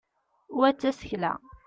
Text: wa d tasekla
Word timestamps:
wa 0.59 0.69
d 0.71 0.75
tasekla 0.81 1.33